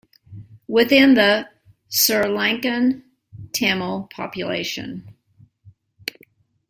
[0.67, 1.47] Within the
[1.87, 3.03] Sri Lankan
[3.53, 5.15] Tamil population.